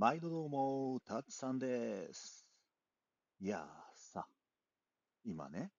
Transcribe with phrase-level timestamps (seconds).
[0.00, 2.46] 毎度どうも、たつさんです。
[3.38, 3.62] いやー
[3.94, 4.26] さ、
[5.26, 5.70] 今ね、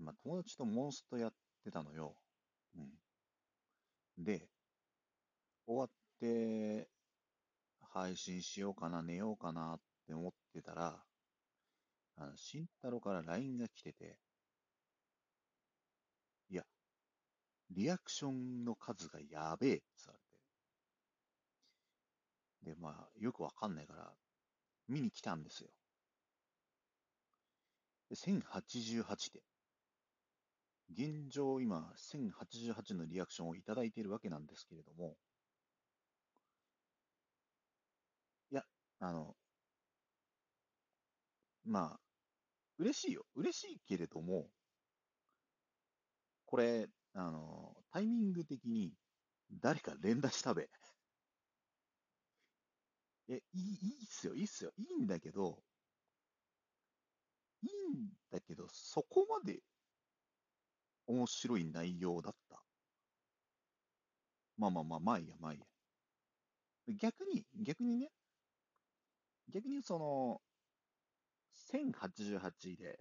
[0.00, 1.32] まあ、友達とモンストやっ
[1.64, 2.14] てたのよ。
[2.76, 2.78] う
[4.20, 4.24] ん。
[4.24, 4.48] で、
[5.66, 5.88] 終わっ
[6.20, 6.86] て、
[7.92, 11.02] 配信しようかな、寝ようかなって思ってたら、
[12.18, 14.16] あの、慎太郎から LINE が来てて、
[16.50, 16.62] いや、
[17.68, 20.25] リアクションの数がやべえって言われ。
[22.78, 24.12] まあ、よくわかんないから、
[24.88, 25.70] 見に来たんですよ。
[28.08, 29.42] で、1088で。
[30.90, 35.16] 現状今、1088のリアクションをいただいているわけなんですけれども、
[38.50, 38.64] いや、
[39.00, 39.36] あの、
[41.66, 42.00] まあ、
[42.78, 43.26] 嬉しいよ。
[43.34, 44.48] 嬉しいけれども、
[46.46, 48.92] これ、あの、タイミング的に
[49.60, 50.68] 誰か連打したべ。
[53.28, 54.72] え、いい、いいっすよ、いいっすよ。
[54.76, 55.62] いいんだけど、
[57.60, 59.62] いいんだけど、そこまで
[61.08, 62.64] 面白い内容だった。
[64.58, 65.66] まあまあまあ、まあいいや、まあいいや。
[66.88, 68.10] 逆に、逆にね、
[69.48, 70.40] 逆にその、
[71.54, 72.98] 1088で、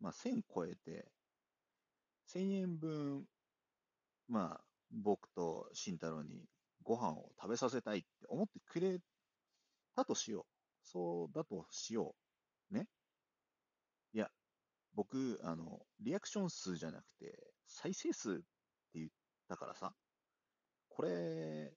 [0.00, 1.10] まあ1000超えて、
[2.26, 3.26] 1000円分、
[4.28, 6.46] まあ僕と慎太郎に
[6.82, 9.00] ご飯を食べさせたいって思ってくれ
[9.96, 10.44] だとしよう。
[10.82, 12.14] そうだとしよ
[12.70, 12.74] う。
[12.74, 12.88] ね？
[14.12, 14.30] いや、
[14.94, 18.44] 僕、あの、リアクション数じゃなくて、再生数って
[18.94, 19.10] 言っ
[19.48, 19.94] たからさ、
[20.88, 21.76] これ、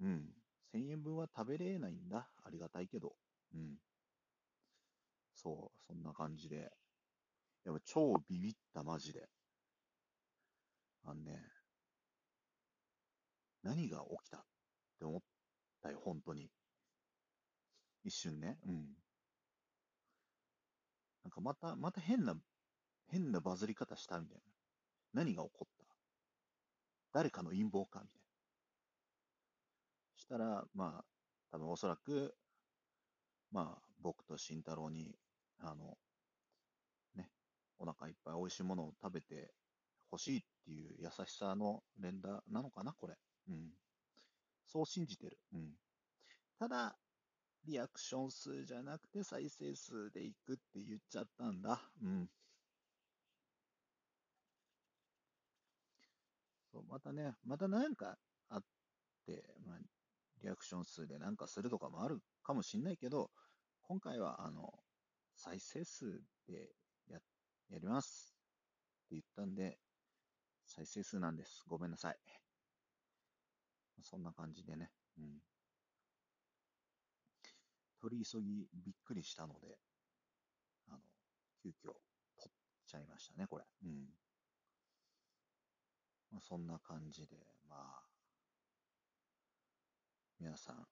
[0.00, 0.34] うん、
[0.72, 2.30] 1000円分は食べれないんだ。
[2.42, 3.14] ありがたいけど。
[3.54, 3.78] うん。
[5.34, 6.72] そう、そんな感じで。
[7.64, 9.28] やっぱ超ビビった、マジで。
[11.04, 11.42] あのね、
[13.62, 14.46] 何が起きたっ
[14.98, 15.35] て思った
[15.90, 16.50] よ、本当に。
[18.04, 18.58] 一瞬ね。
[18.66, 18.96] うん。
[21.24, 22.36] なんかまた、また変な、
[23.08, 24.42] 変なバズり方したみたいな。
[25.12, 25.84] 何が起こった？
[27.12, 28.26] 誰かの陰謀かみたいな。
[30.16, 31.04] したら、まあ、
[31.50, 32.36] 多分おそらく、
[33.50, 35.18] まあ、僕と慎太郎に、
[35.58, 35.98] あの、
[37.14, 37.30] ね、
[37.78, 39.54] お腹いっぱい美味しいものを食べて
[40.10, 43.14] ほしいっていう優しさの連打なのかな、これ。
[43.48, 43.70] うん。
[44.66, 45.38] そう信じてる。
[45.52, 45.74] うん。
[46.58, 46.98] ただ、
[47.64, 51.80] リアクション数じゃなくて再生数でいくって言っちゃったんだ。
[52.02, 52.30] うん。
[56.72, 58.18] そう、またね、また何か
[58.48, 58.64] あっ
[59.26, 59.78] て、まあ、
[60.42, 63.30] リアクション数で何かするとかもあるかもしんないけど、
[63.82, 64.72] 今回は、あの、
[65.34, 66.70] 再生数で
[67.08, 67.18] や、
[67.70, 68.36] やります
[69.06, 69.78] って言ったんで、
[70.66, 71.62] 再生数なんです。
[71.66, 72.45] ごめんなさい。
[74.02, 74.90] そんな感じでね。
[75.18, 75.42] うん。
[78.00, 79.78] 取り急ぎびっくりしたので、
[80.88, 80.98] あの、
[81.62, 81.92] 急遽
[82.38, 82.52] 取っ
[82.86, 83.64] ちゃいましたね、これ。
[83.84, 84.06] うん。
[86.30, 87.36] まあ、そんな感じで、
[87.68, 88.02] まあ、
[90.38, 90.86] 皆さん、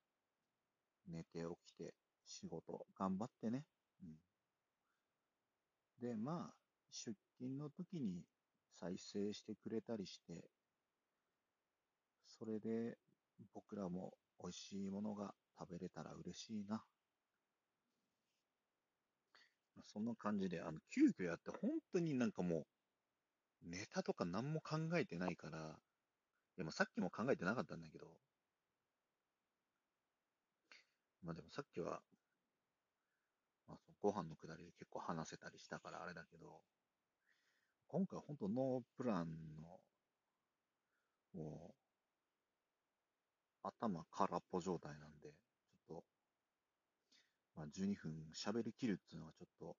[1.07, 1.93] 寝て起きて
[2.25, 3.65] 仕事頑張ってね。
[4.01, 4.15] うん。
[6.01, 6.55] で、まあ、
[6.91, 8.23] 出勤の時に
[8.73, 10.49] 再生してくれたりして、
[12.37, 12.97] それで
[13.53, 16.83] 僕らも美味しいものが食べれたら嬉しいな。
[19.83, 22.65] そんな感じで、あの、急遽やって、本当になんかも
[23.63, 25.61] う、ネタとか何も考えてないから、い
[26.57, 28.07] や、まあさっきも考えてなかったんだけど、
[31.23, 32.01] まあでもさっきは、
[33.67, 36.61] まあ、ご飯のくだりで結構話せたりしたからあれだけど、
[37.87, 39.27] 今回本当ノープラン
[39.61, 39.79] の、
[41.33, 41.75] も、
[43.67, 46.03] 頭空っぽ状態なんで、ちょっと
[47.55, 49.77] まあ、12分喋りきるっていうのはちょっと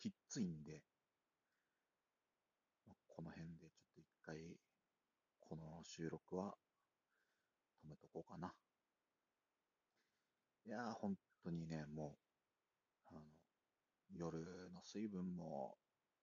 [0.00, 0.82] きっついんで、
[3.06, 4.56] この辺でちょっと一回、
[5.40, 6.54] この収録は
[7.84, 8.52] 止めとこうかな。
[10.64, 12.16] いやー、本当にね、も
[13.12, 13.20] う、あの、
[14.14, 14.38] 夜
[14.72, 15.76] の水分も、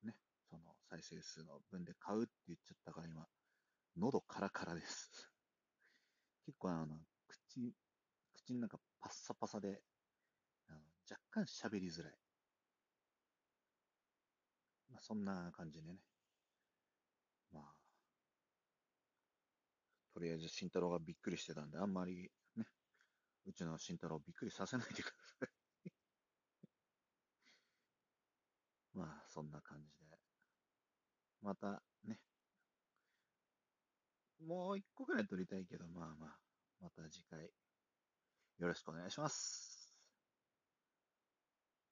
[0.03, 0.15] ね、
[0.49, 3.27] その再生数の分で買うって言っちゃったから今、
[3.97, 5.34] 喉カラカラです
[6.45, 7.73] 結構あの、口、
[8.33, 9.81] 口の中パッサパサで、
[10.69, 12.13] あの若干喋りづらい。
[14.89, 15.99] まあ、そんな感じでね。
[17.51, 17.63] まあ、
[20.13, 22.65] とりあえず慎太郎がびっくりしてたんで、あんまりね、
[23.45, 25.49] うちの慎太郎をびっくりさせないでください
[28.93, 30.17] まあ、そんな感じで。
[31.41, 32.19] またね、
[34.39, 35.84] もう一個くらい撮りたいけど、
[37.05, 37.39] た次回
[38.59, 39.93] よろしくお願いします。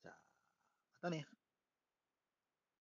[0.02, 0.16] じゃあ、
[1.02, 1.26] またね。